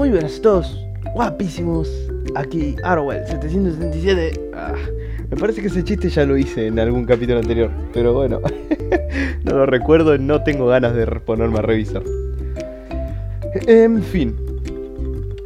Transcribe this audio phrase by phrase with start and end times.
[0.00, 1.86] Muy buenas a todos, guapísimos.
[2.34, 4.50] Aquí Arwell 777.
[4.54, 4.72] Ah,
[5.28, 8.40] me parece que ese chiste ya lo hice en algún capítulo anterior, pero bueno,
[9.44, 12.02] no lo recuerdo, no tengo ganas de ponerme a revisar.
[13.66, 14.34] En fin,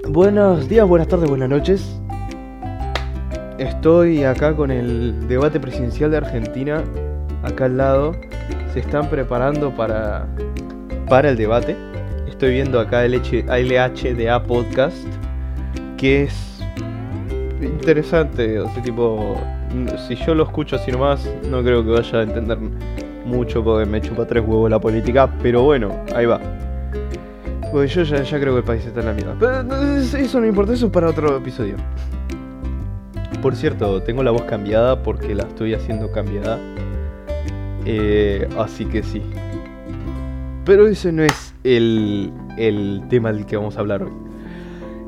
[0.08, 1.92] buenos días, buenas tardes, buenas noches.
[3.58, 6.84] Estoy acá con el debate presidencial de Argentina,
[7.42, 8.14] acá al lado.
[8.72, 10.28] Se están preparando para,
[11.08, 11.74] para el debate.
[12.44, 15.06] Estoy viendo acá el LHDA Podcast,
[15.96, 16.60] que es
[17.62, 18.60] interesante.
[18.60, 19.40] O sea, tipo,
[20.06, 22.58] si yo lo escucho así nomás, no creo que vaya a entender
[23.24, 25.26] mucho porque me chupa tres huevos la política.
[25.42, 26.38] Pero bueno, ahí va.
[27.72, 29.36] Pues yo ya, creo que el país está en la mierda.
[29.40, 31.76] Pero eso no importa, eso es para otro episodio.
[33.40, 36.58] Por cierto, tengo la voz cambiada porque la estoy haciendo cambiada.
[37.86, 39.22] Eh, así que sí.
[40.66, 44.12] Pero ese no es el, el, tema del que vamos a hablar hoy.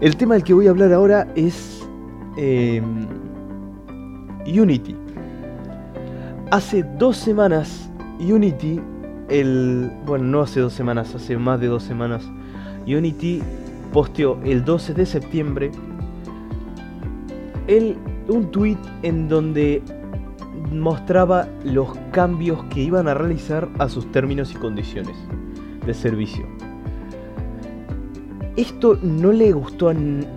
[0.00, 1.86] El tema del que voy a hablar ahora es
[2.36, 2.82] eh,
[4.46, 4.96] Unity.
[6.50, 8.80] Hace dos semanas, Unity,
[9.28, 9.90] el.
[10.06, 12.24] Bueno, no hace dos semanas, hace más de dos semanas.
[12.86, 13.42] Unity
[13.92, 15.70] posteó el 12 de septiembre
[17.66, 17.96] el
[18.28, 19.82] un tweet en donde
[20.72, 25.16] mostraba los cambios que iban a realizar a sus términos y condiciones
[25.86, 26.44] de servicio.
[28.56, 29.92] Esto no le gustó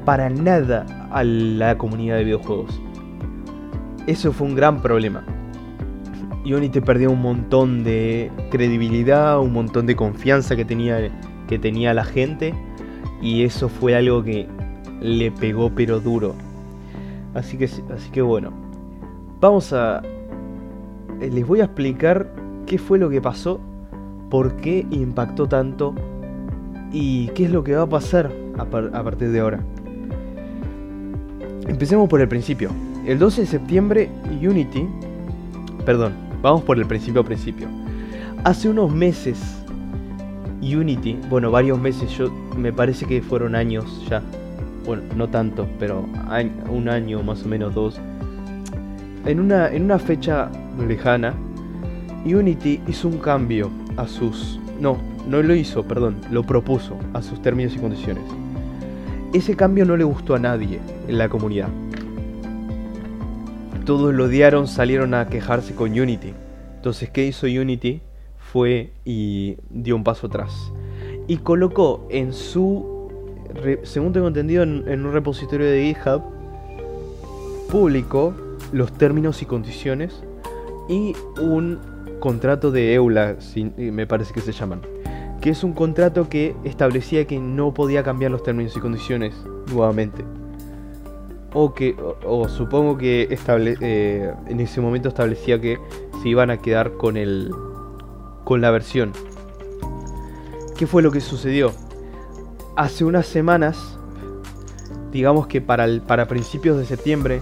[0.05, 2.81] para nada a la comunidad de videojuegos.
[4.07, 5.23] Eso fue un gran problema.
[6.45, 11.11] Unity perdió un montón de credibilidad, un montón de confianza que tenía,
[11.47, 12.53] que tenía la gente.
[13.21, 14.47] Y eso fue algo que
[15.01, 16.35] le pegó pero duro
[17.33, 18.51] Así que, así que bueno,
[19.39, 20.01] vamos a...
[21.21, 22.33] Eh, les voy a explicar
[22.65, 23.59] qué fue lo que pasó,
[24.29, 25.95] por qué impactó tanto
[26.91, 29.59] y qué es lo que va a pasar a, partir de ahora.
[31.67, 32.71] Empecemos por el principio.
[33.05, 34.09] El 12 de septiembre
[34.41, 34.87] Unity...
[35.85, 37.67] Perdón, vamos por el principio a principio.
[38.43, 39.59] Hace unos meses
[40.61, 44.21] Unity, bueno, varios meses, yo me parece que fueron años ya,
[44.85, 46.05] bueno, no tanto, pero
[46.69, 47.99] un año más o menos, dos,
[49.25, 50.49] en una, en una fecha
[50.85, 51.33] lejana,
[52.25, 54.59] Unity hizo un cambio a sus...
[54.79, 58.23] No, no lo hizo, perdón, lo propuso a sus términos y condiciones.
[59.33, 61.69] Ese cambio no le gustó a nadie en la comunidad.
[63.85, 66.33] Todos lo odiaron, salieron a quejarse con Unity.
[66.75, 68.01] Entonces, ¿qué hizo Unity?
[68.37, 70.71] Fue y dio un paso atrás.
[71.27, 72.99] Y colocó en su
[73.83, 76.21] según tengo entendido, en, un repositorio de GitHub,
[77.69, 78.33] publicó
[78.71, 80.21] los términos y condiciones
[80.87, 81.79] y un
[82.19, 83.37] contrato de EULA,
[83.75, 84.81] me parece que se llaman,
[85.41, 89.33] que es un contrato que establecía que no podía cambiar los términos y condiciones
[89.71, 90.23] nuevamente.
[91.53, 95.79] O que, o, supongo que estable, eh, en ese momento establecía que
[96.21, 97.51] se iban a quedar con el,
[98.43, 99.13] con la versión.
[100.77, 101.73] ¿Qué fue lo que sucedió?
[102.79, 103.97] hace unas semanas,
[105.11, 107.41] digamos que para, el, para principios de septiembre,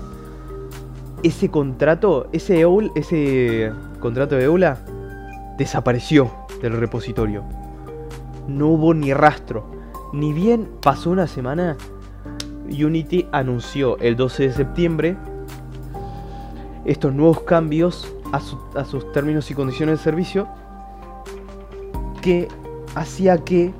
[1.23, 4.77] ese contrato, ese, EUL, ese contrato de EULA,
[5.57, 7.43] desapareció del repositorio.
[8.47, 9.65] No hubo ni rastro.
[10.13, 11.75] Ni bien pasó una semana,
[12.69, 15.17] Unity anunció el 12 de septiembre
[16.85, 18.37] estos nuevos cambios a,
[18.79, 20.47] a sus términos y condiciones de servicio
[22.21, 22.47] que
[22.95, 23.73] hacía que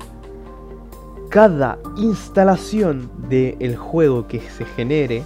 [1.28, 5.24] cada instalación del juego que se genere,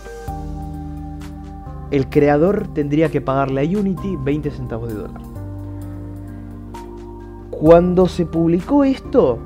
[1.92, 5.20] el creador tendría que pagarle a Unity 20 centavos de dólar.
[7.50, 9.38] Cuando se publicó esto,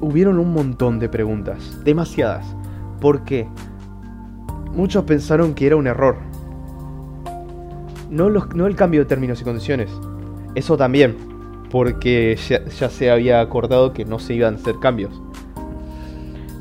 [0.00, 2.56] hubieron un montón de preguntas, demasiadas.
[3.00, 3.46] ¿Por qué?
[4.74, 6.16] Muchos pensaron que era un error.
[8.10, 9.90] No, no el cambio de términos y condiciones.
[10.54, 11.16] Eso también,
[11.70, 12.38] porque
[12.78, 15.20] ya se había acordado que no se iban a hacer cambios.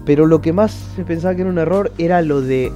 [0.05, 2.73] Pero lo que más se pensaba que era un error era lo de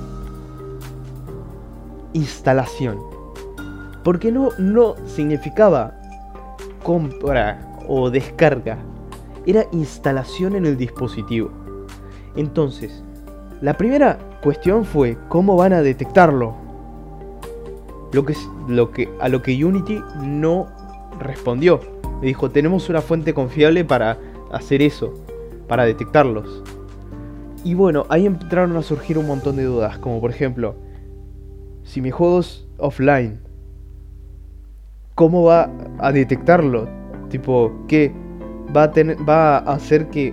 [2.13, 2.99] instalación.
[4.03, 5.95] Porque no, no significaba
[6.83, 8.77] compra o descarga.
[9.45, 11.51] Era instalación en el dispositivo.
[12.35, 13.03] Entonces,
[13.61, 16.55] la primera cuestión fue cómo van a detectarlo.
[18.11, 18.35] Lo que,
[18.67, 20.67] lo que, a lo que Unity no
[21.19, 21.79] respondió.
[22.21, 24.17] Le dijo, tenemos una fuente confiable para
[24.51, 25.13] hacer eso,
[25.67, 26.63] para detectarlos.
[27.63, 30.75] Y bueno, ahí entraron a surgir un montón de dudas, como por ejemplo,
[31.89, 33.39] si mi juego es offline,
[35.15, 36.87] ¿cómo va a detectarlo?
[37.29, 38.13] Tipo, ¿qué
[38.75, 38.91] va a
[39.27, 40.31] va a hacer que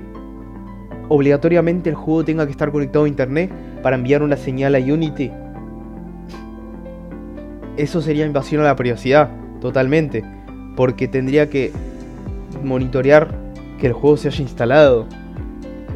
[1.08, 3.50] obligatoriamente el juego tenga que estar conectado a internet
[3.82, 5.30] para enviar una señal a Unity.
[7.78, 9.30] Eso sería invasión a la privacidad,
[9.62, 10.24] totalmente.
[10.76, 11.72] Porque tendría que
[12.62, 13.28] monitorear
[13.80, 15.06] que el juego se haya instalado.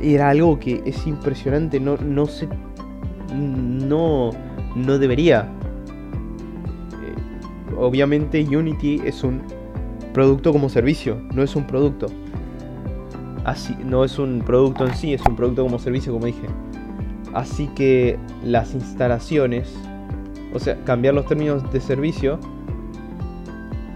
[0.02, 2.48] Era algo que es impresionante, no, no se.
[3.34, 4.30] No.
[4.74, 5.48] No debería.
[7.02, 9.42] Eh, obviamente Unity es un
[10.12, 12.06] producto como servicio, no es un producto.
[13.44, 16.46] Así, no es un producto en sí, es un producto como servicio, como dije.
[17.32, 19.72] Así que las instalaciones,
[20.52, 22.38] o sea, cambiar los términos de servicio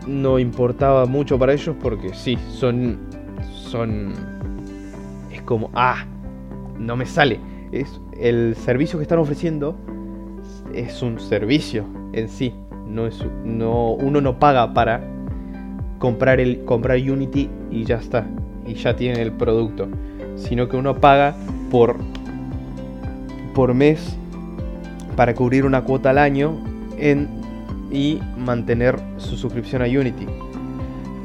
[0.06, 2.98] no importaba mucho para ellos porque sí, son
[3.42, 4.12] son
[5.32, 6.06] es como ah,
[6.78, 7.40] no me sale.
[7.72, 9.76] Es el servicio que están ofreciendo
[10.76, 12.54] es un servicio en sí,
[12.86, 15.02] no es no uno no paga para
[15.98, 18.26] comprar el comprar Unity y ya está
[18.66, 19.88] y ya tiene el producto,
[20.36, 21.34] sino que uno paga
[21.70, 21.96] por
[23.54, 24.16] por mes
[25.16, 26.58] para cubrir una cuota al año
[26.98, 27.28] en,
[27.90, 30.26] y mantener su suscripción a Unity.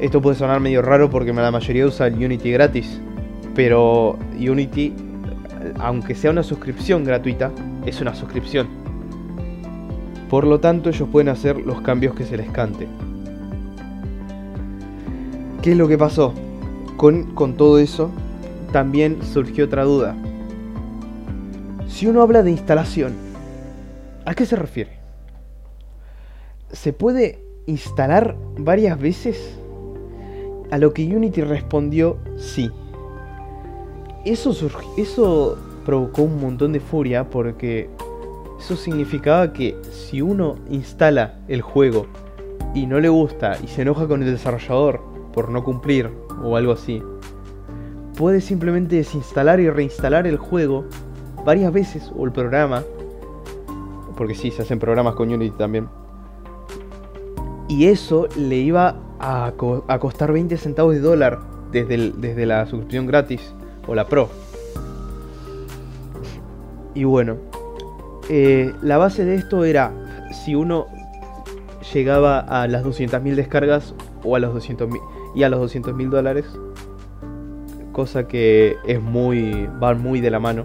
[0.00, 3.00] Esto puede sonar medio raro porque la mayoría usa Unity gratis,
[3.54, 4.94] pero Unity,
[5.78, 7.50] aunque sea una suscripción gratuita,
[7.84, 8.79] es una suscripción.
[10.30, 12.86] Por lo tanto, ellos pueden hacer los cambios que se les cante.
[15.60, 16.32] ¿Qué es lo que pasó?
[16.96, 18.12] Con, con todo eso,
[18.72, 20.14] también surgió otra duda.
[21.88, 23.14] Si uno habla de instalación,
[24.24, 25.00] ¿a qué se refiere?
[26.70, 29.58] ¿Se puede instalar varias veces?
[30.70, 32.70] A lo que Unity respondió sí.
[34.24, 34.54] Eso,
[34.96, 37.90] eso provocó un montón de furia porque
[38.60, 42.06] eso significaba que si uno instala el juego
[42.74, 45.00] y no le gusta y se enoja con el desarrollador
[45.32, 46.10] por no cumplir
[46.44, 47.02] o algo así,
[48.18, 50.84] puede simplemente desinstalar y reinstalar el juego
[51.42, 52.82] varias veces, o el programa,
[54.14, 55.88] porque sí, se hacen programas con Unity también,
[57.66, 61.40] y eso le iba a, costar 20 centavos de dólar
[61.72, 63.54] desde, desde la suscripción gratis
[63.88, 64.28] o la Pro.
[66.94, 67.49] Y bueno,
[68.30, 69.92] eh, la base de esto era
[70.32, 70.86] si uno
[71.92, 73.94] llegaba a las 200.000 descargas
[74.24, 75.00] o a los 200.000
[75.34, 76.46] y a los 200.000 dólares,
[77.92, 80.64] cosa que es muy va muy de la mano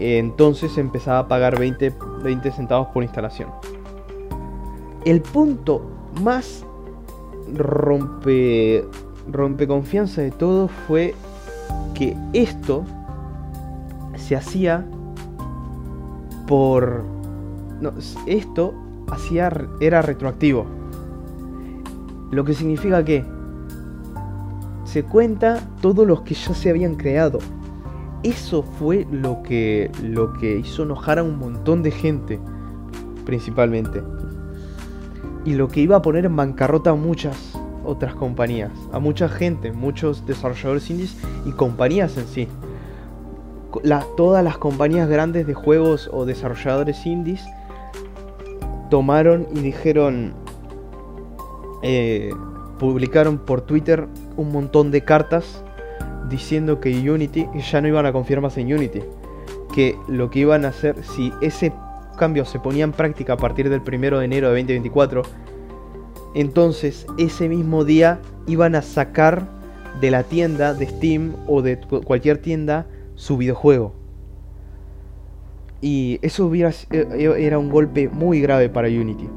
[0.00, 3.50] entonces empezaba a pagar 20, 20 centavos por instalación.
[5.04, 5.82] El punto
[6.22, 6.64] más
[7.54, 8.84] rompe,
[9.30, 11.14] rompe confianza de todo fue
[11.94, 12.84] que esto
[14.16, 14.86] se hacía
[16.50, 17.04] por...
[18.26, 18.74] Esto
[19.08, 19.50] hacía,
[19.80, 20.66] era retroactivo.
[22.30, 23.24] Lo que significa que
[24.84, 27.38] se cuenta todos los que ya se habían creado
[28.22, 32.38] eso fue lo que, lo que hizo enojar a un montón de gente,
[33.24, 34.02] principalmente.
[35.46, 37.52] Y lo que iba a poner en bancarrota a muchas
[37.82, 41.16] otras compañías, a mucha gente, muchos desarrolladores indies
[41.46, 42.48] y compañías en sí.
[44.16, 47.44] Todas las compañías grandes de juegos o desarrolladores indies
[48.90, 50.34] tomaron y dijeron,
[51.82, 52.30] eh,
[52.78, 54.06] publicaron por Twitter
[54.36, 55.62] un montón de cartas
[56.28, 59.02] diciendo que Unity ya no iban a confiar más en Unity.
[59.74, 61.72] Que lo que iban a hacer, si ese
[62.18, 65.22] cambio se ponía en práctica a partir del 1 de enero de 2024,
[66.34, 69.48] entonces ese mismo día iban a sacar
[70.00, 72.86] de la tienda de Steam o de cualquier tienda
[73.20, 73.92] su videojuego.
[75.82, 79.28] Y eso hubiera, e, e, era un golpe muy grave para Unity.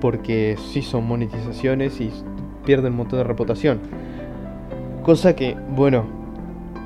[0.00, 2.10] Porque si son monetizaciones y
[2.64, 3.78] pierden un montón de reputación.
[5.04, 6.04] Cosa que, bueno,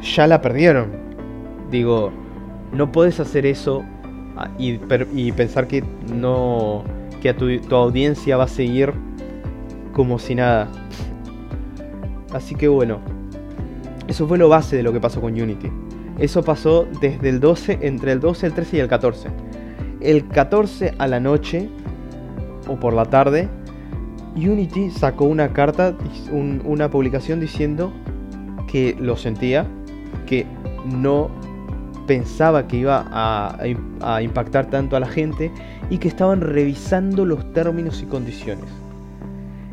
[0.03, 0.91] ya la perdieron.
[1.71, 2.13] Digo,
[2.73, 3.85] no puedes hacer eso
[4.37, 5.83] ah, y, pensar que
[6.15, 6.85] no.
[7.23, 8.93] que a tu, audiencia va a seguir
[9.95, 10.69] como si nada.
[12.31, 13.01] Así que bueno,
[14.09, 15.71] eso fue lo base de lo que pasó con Unity.
[16.19, 19.29] Eso pasó desde el 12, entre el 12, el 13 y el 14.
[20.01, 21.69] El 14 a la noche
[22.67, 23.49] o por la tarde,
[24.35, 25.97] Unity sacó una carta,
[26.33, 27.93] una publicación diciendo
[28.67, 29.67] que lo sentía,
[30.27, 30.47] que
[30.85, 31.31] no
[32.07, 35.53] pensaba que iba a, impactar tanto a la gente
[35.91, 38.71] y que estaban revisando los términos y condiciones.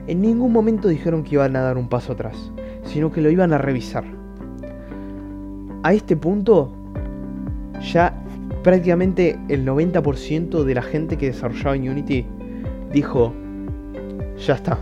[0.07, 2.51] En ningún momento dijeron que iban a dar un paso atrás,
[2.83, 4.14] sino que lo iban a revisar.
[5.85, 6.71] A este punto,
[7.93, 8.11] ya
[8.63, 12.25] prácticamente el 90% de la gente que desarrollaba en Unity
[12.91, 13.35] dijo,
[14.35, 14.79] ya está,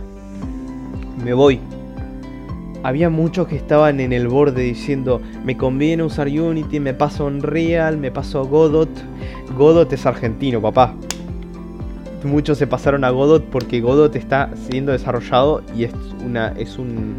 [1.22, 1.60] me voy,
[2.82, 7.98] había muchos que estaban en el borde diciendo, me conviene usar Unity, me paso Unreal,
[7.98, 8.88] me paso Godot.
[9.58, 10.94] Godot es argentino, papá.
[12.24, 15.92] Muchos se pasaron a Godot porque Godot está siendo desarrollado y es
[16.24, 17.16] una es un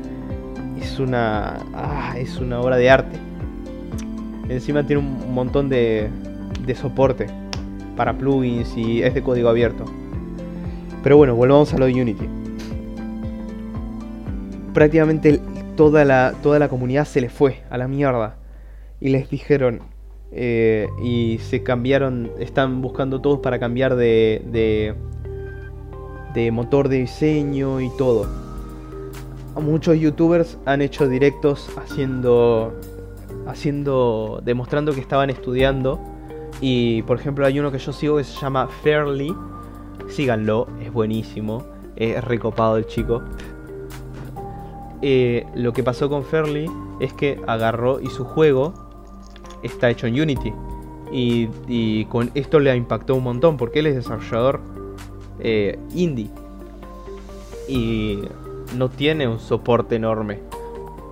[0.82, 3.25] es una ah, es una obra de arte.
[4.50, 6.10] Encima tiene un montón de
[6.66, 7.28] de soporte
[7.96, 9.86] para plugins y es de código abierto.
[11.04, 12.28] Pero bueno, volvamos a lo de Unity.
[14.74, 15.40] Prácticamente
[15.78, 18.38] toda la, toda la comunidad se le fue a la mierda.
[19.00, 19.82] Y les dijeron,
[20.32, 24.96] eh, y se cambiaron, están buscando todos para cambiar de, de,
[26.34, 28.28] de motor de diseño y todo.
[29.62, 32.74] Muchos youtubers han hecho directos haciendo,
[33.48, 36.00] haciendo, demostrando que estaban estudiando.
[36.62, 39.36] Y por ejemplo hay uno que yo sigo que se llama Fairly.
[40.08, 41.64] Síganlo, es buenísimo.
[41.96, 43.22] Es recopado el chico.
[45.02, 48.74] Eh, lo que pasó con Fairly es que agarró y su juego
[49.64, 50.54] está hecho en Unity.
[51.12, 54.60] Y, con esto le impactó un montón porque él es desarrollador
[55.40, 56.30] eh, indie.
[57.68, 58.20] Y
[58.76, 60.40] no tiene un soporte enorme.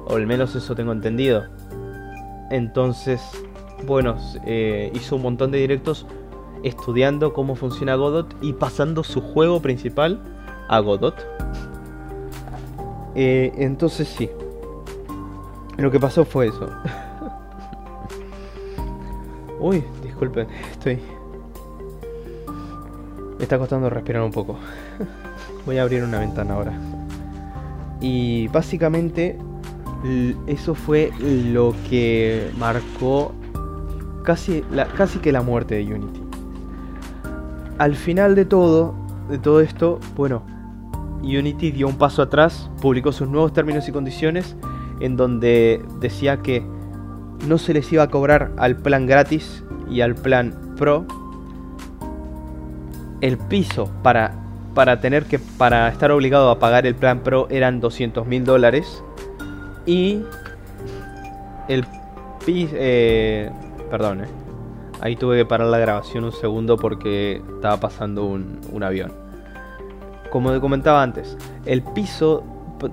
[0.06, 1.46] O al menos eso tengo entendido.
[2.54, 3.20] Entonces,
[3.88, 6.06] bueno, eh, hizo un montón de directos
[6.62, 10.22] estudiando cómo funciona Godot y pasando su juego principal
[10.70, 11.16] a Godot.
[13.16, 14.30] Eh, entonces sí.
[15.78, 16.70] Lo que pasó fue eso.
[19.60, 21.00] Uy, disculpen, estoy...
[23.40, 24.60] Me está costando respirar un poco.
[25.66, 26.74] Voy a abrir una ventana ahora.
[28.00, 29.40] Y básicamente
[30.48, 33.34] eso fue lo que marcó
[34.24, 34.64] casi,
[34.98, 36.22] casi que la muerte de Unity.
[37.78, 38.94] Al final de todo,
[39.30, 40.44] de todo esto, bueno,
[41.22, 44.56] Unity dio un paso atrás, publicó sus nuevos términos y condiciones
[45.00, 46.66] en donde decía que
[47.48, 51.06] no se les iba a cobrar al plan gratis y al plan pro
[53.22, 54.34] el piso para,
[54.74, 59.04] para tener que para estar obligado a pagar el plan pro eran 200 mil dólares
[59.86, 60.24] y
[61.68, 61.86] el
[62.48, 63.50] eh,
[63.90, 64.28] perdón eh,
[65.02, 69.14] ahí tuve que parar la grabación un segundo porque estaba pasando un, un avión.
[70.30, 72.44] Como comentaba antes, el piso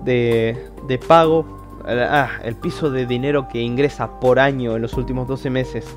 [0.05, 5.51] de, pago, ah, el piso de dinero que ingresa por año en los últimos 12
[5.51, 5.97] meses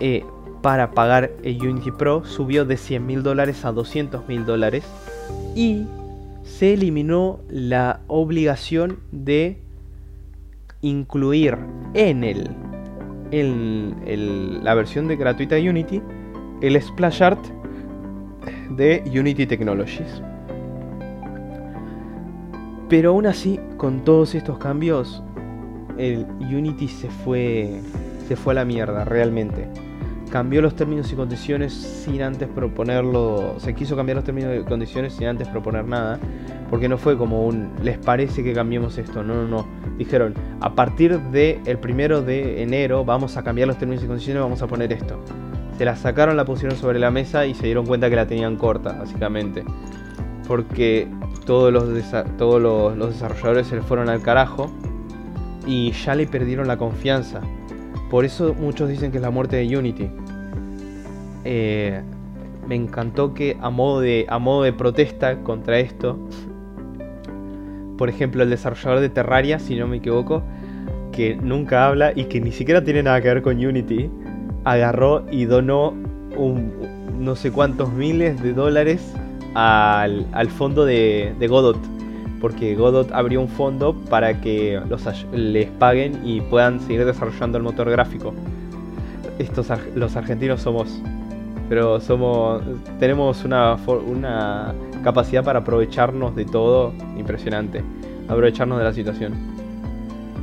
[0.00, 0.24] eh,
[0.62, 4.84] para pagar el Unity Pro subió de 100 mil dólares a 200 mil dólares
[5.54, 5.86] y
[6.42, 9.62] se eliminó la obligación de
[10.80, 11.56] incluir
[11.94, 12.50] en el,
[13.30, 16.02] en la versión de gratuita Unity
[16.60, 17.44] el splash art
[18.70, 20.22] de Unity Technologies.
[22.88, 25.22] Pero aún así, con todos estos cambios,
[25.98, 27.80] el Unity se fue,
[28.26, 29.68] se fue a la mierda, realmente.
[30.30, 33.56] Cambió los términos y condiciones sin antes proponerlo.
[33.58, 36.18] Se quiso cambiar los términos y condiciones sin antes proponer nada.
[36.70, 37.70] Porque no fue como un.
[37.82, 39.22] ¿Les parece que cambiemos esto?
[39.22, 39.66] No, no, no.
[39.96, 44.42] Dijeron, a partir del el primero de enero vamos a cambiar los términos y condiciones,
[44.42, 45.18] vamos a poner esto
[45.78, 48.56] se la sacaron, la pusieron sobre la mesa y se dieron cuenta que la tenían
[48.56, 49.64] corta, básicamente.
[50.48, 51.06] Porque
[51.46, 51.84] todos los,
[52.36, 54.72] todos los, desarrolladores se le fueron al carajo
[55.66, 57.42] y ya le perdieron la confianza.
[58.10, 60.10] Por eso muchos dicen que es la muerte de Unity.
[61.44, 62.02] Eh,
[62.66, 66.18] me encantó que a modo, de, a modo de protesta contra esto,
[67.96, 70.42] por ejemplo el desarrollador de Terraria, si no me equivoco,
[71.12, 74.10] que nunca habla y que ni siquiera tiene nada que ver con Unity,
[74.64, 75.94] agarró y donó
[76.36, 76.72] un,
[77.18, 79.14] no sé cuántos miles de dólares
[79.54, 81.78] al, fondo de, Godot.
[82.40, 85.02] Porque Godot abrió un fondo para que los,
[85.32, 88.32] les paguen y puedan seguir desarrollando el motor gráfico.
[89.38, 91.00] Estos los argentinos somos.
[91.68, 92.62] Pero somos.
[92.98, 93.76] tenemos una,
[94.06, 97.82] una capacidad para aprovecharnos de todo impresionante.
[98.28, 99.34] Aprovecharnos de la situación.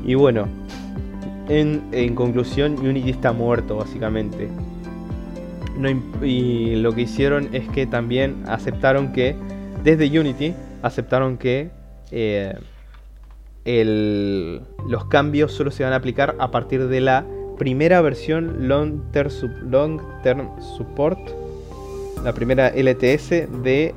[0.05, 0.47] Y bueno,
[1.49, 4.49] en, conclusión, Unity está muerto, básicamente.
[6.23, 9.35] y lo que hicieron es que también aceptaron que,
[9.83, 11.69] desde Unity, aceptaron que
[12.11, 12.55] eh,
[13.65, 17.25] los cambios solo se van a aplicar a partir de la
[17.57, 19.29] primera versión Long Term,
[19.69, 21.19] Long Term Support,
[22.23, 23.29] la primera LTS
[23.63, 23.93] de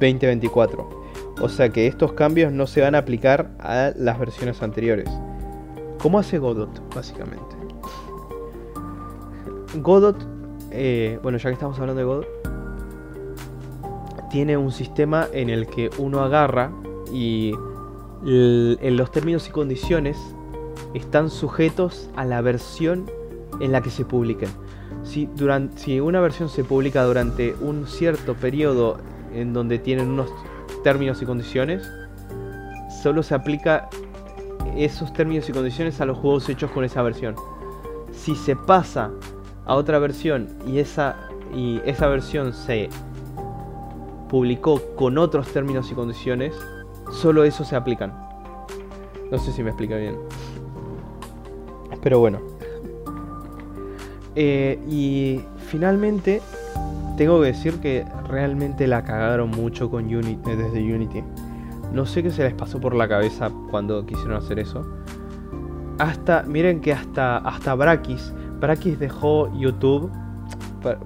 [0.00, 0.98] 2024.
[1.40, 5.08] O sea que estos cambios no se van a aplicar a las versiones anteriores.
[5.98, 7.56] ¿Cómo hace Godot, básicamente?
[9.76, 10.16] Godot,
[10.70, 12.26] eh, bueno, ya que estamos hablando de Godot,
[14.30, 16.70] tiene un sistema en el que uno agarra
[17.12, 17.54] y
[18.24, 20.18] en los términos y condiciones
[20.94, 23.10] están sujetos a la versión
[23.60, 24.48] en la que se publiquen.
[25.04, 28.98] Si, durante, si una versión se publica durante un cierto periodo
[29.32, 30.30] en donde tienen unos
[30.82, 31.88] términos y condiciones,
[33.02, 33.88] solo se aplica
[34.76, 37.34] esos términos y condiciones a los juegos hechos con esa versión.
[38.12, 39.10] Si se pasa
[39.64, 41.16] a otra versión y esa,
[41.54, 42.88] y esa versión se
[44.28, 46.54] publicó con otros términos y condiciones,
[47.10, 48.12] solo eso se aplican.
[49.30, 50.16] No sé si me explica bien.
[52.02, 52.38] Pero bueno.
[54.34, 56.40] Eh, y finalmente,
[57.16, 61.22] tengo que decir que realmente la cagaron mucho con Unity, desde Unity.
[61.92, 64.86] No sé qué se les pasó por la cabeza cuando quisieron hacer eso.
[65.98, 70.10] Hasta, miren que hasta, hasta Brakis, Brakis dejó YouTube.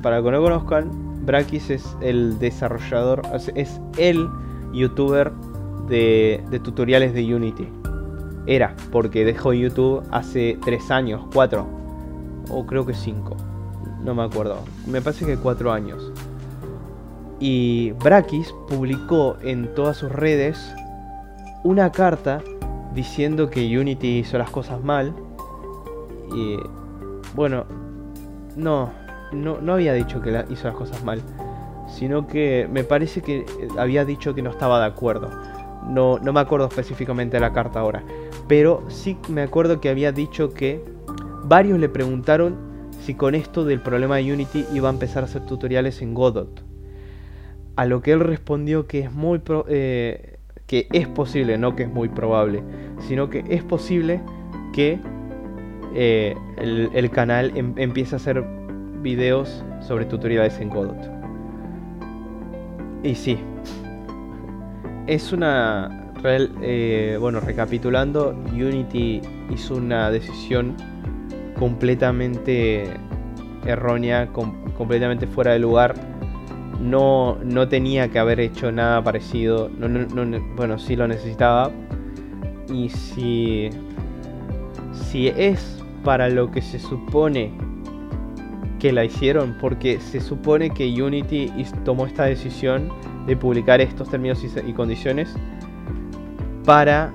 [0.03, 0.91] Para, que no conozcan,
[1.25, 3.23] Brakis es el desarrollador,
[3.55, 4.29] es el
[4.75, 5.33] youtuber
[5.89, 7.69] de, de tutoriales de Unity.
[8.47, 11.67] Era, porque dejó YouTube hace 3 años, 4,
[12.51, 13.37] o creo que 5,
[14.03, 16.13] no me acuerdo, me parece que 4 años.
[17.39, 20.75] Y Brakis publicó en todas sus redes
[21.65, 22.41] una carta
[22.95, 25.15] diciendo que Unity hizo las cosas mal.
[26.35, 26.57] Y
[27.35, 27.65] bueno,
[28.57, 28.91] no,
[29.33, 31.21] no, no había dicho que hizo las cosas mal,
[31.89, 33.47] sino que me parece que
[33.79, 35.31] había dicho que no estaba de acuerdo.
[35.89, 38.03] No, no me acuerdo específicamente de la carta ahora,
[38.49, 40.85] pero sí me acuerdo que había dicho que
[41.45, 42.57] varios le preguntaron
[43.01, 46.63] si con esto del problema de Unity iba a empezar a hacer tutoriales en Godot.
[47.75, 51.89] A lo que él respondió que es muy eh, que es posible, no que es
[51.89, 52.63] muy probable,
[53.01, 54.21] sino que es posible
[54.73, 55.01] que
[55.95, 58.45] eh, el, canal em, empiece a hacer
[59.03, 61.11] videos sobre tutoriales en Godot.
[63.03, 63.39] Y sí,
[65.07, 69.21] es una real, eh, bueno, recapitulando, Unity
[69.53, 70.75] hizo una decisión
[71.59, 72.85] completamente
[73.67, 74.29] errónea,
[74.77, 75.95] completamente fuera de lugar
[76.83, 79.71] no, no tenía que haber hecho nada parecido.
[80.57, 81.71] bueno, sí lo necesitaba.
[82.73, 83.71] Y si,
[84.93, 87.53] si es para lo que se supone
[88.83, 91.53] que la hicieron, porque se supone que Unity
[91.85, 92.89] tomó esta decisión
[93.29, 95.33] de publicar estos términos y, condiciones
[96.65, 97.15] para,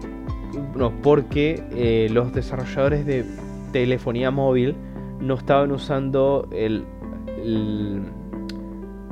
[0.78, 3.26] no, porque eh, los desarrolladores de
[3.74, 4.78] telefonía móvil
[5.20, 6.86] no estaban usando el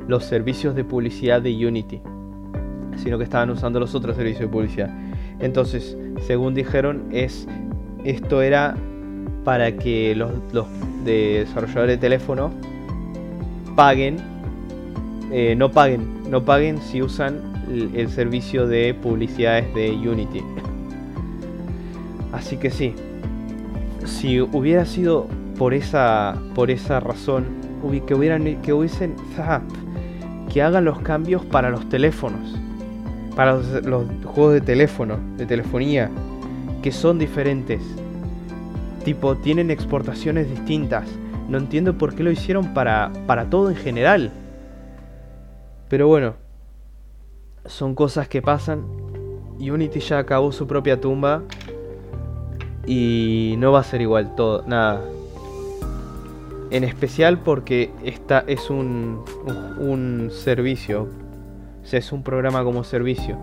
[0.08, 2.00] los servicios de publicidad de Unity,
[2.96, 4.98] sino que estaban usando los otros servicios de publicidad.
[5.40, 7.46] Entonces, según dijeron, es
[8.04, 8.76] esto era
[9.46, 10.32] para que los,
[11.04, 12.50] desarrolladores de teléfono
[13.76, 14.16] paguen,
[15.30, 17.38] eh, no paguen, no paguen si usan
[17.94, 20.42] el, servicio de publicidades de Unity.
[22.32, 22.96] Así que sí,
[24.04, 27.44] si hubiera sido por esa, por esa razón,
[28.04, 29.14] que, hubieran, que hubiesen,
[30.52, 32.58] que hagan los cambios para los teléfonos,
[33.36, 36.10] para los, juegos de teléfono, de telefonía,
[36.82, 37.80] que son diferentes.
[39.06, 41.06] Tipo, tienen exportaciones distintas.
[41.48, 44.32] No entiendo por qué lo hicieron para, para todo en general.
[45.88, 46.34] Pero bueno,
[47.66, 48.84] son cosas que pasan.
[49.60, 51.44] Unity ya acabó su propia tumba.
[52.84, 55.00] Y no va a ser igual todo, nada.
[56.72, 59.22] En especial porque esta es un,
[59.78, 61.06] un, servicio.
[61.84, 63.38] O sea, es un programa como servicio.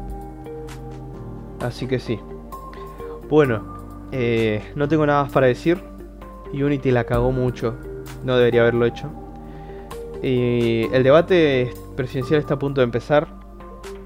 [1.61, 2.19] Así que sí.
[3.29, 3.72] Bueno,
[4.13, 5.83] eh, no tengo nada más para decir.
[6.53, 7.75] Unity la cagó mucho.
[8.23, 9.09] No debería haberlo hecho.
[10.21, 13.27] Y el debate presidencial está a punto de empezar.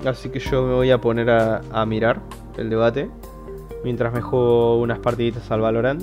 [0.06, 2.22] Así que yo me voy a poner a, a mirar
[2.58, 3.10] el debate.
[3.84, 6.02] Mientras me juego unas partiditas al Valorant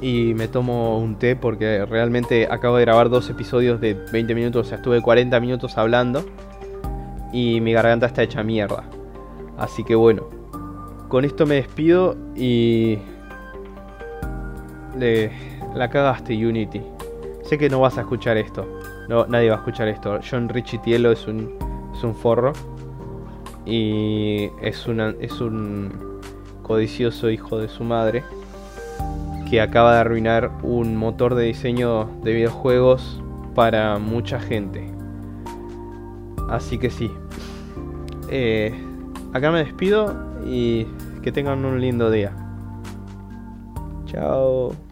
[0.00, 4.66] y me tomo un té porque realmente acabo de grabar dos episodios de 20 minutos,
[4.66, 6.24] o sea, estuve 40 minutos hablando
[7.32, 8.84] y mi garganta está hecha mierda.
[9.56, 10.37] Así que bueno,
[11.08, 12.98] con esto me despido y
[14.96, 15.32] le,
[15.74, 16.82] la cagaste Unity.
[17.42, 18.66] Sé que no vas a escuchar esto,
[19.08, 20.20] no, nadie va a escuchar esto.
[20.28, 21.54] John Richitielo es un,
[21.94, 22.52] es un forro
[23.64, 26.20] y es, una, es un
[26.62, 28.22] codicioso hijo de su madre
[29.48, 33.22] que acaba de arruinar un motor de diseño de videojuegos
[33.54, 34.86] para mucha gente.
[36.50, 37.10] Así que sí.
[38.30, 38.74] Eh,
[39.32, 40.14] acá me despido
[40.46, 40.86] y
[41.22, 42.32] que tengan un lindo día.
[44.06, 44.87] Chao.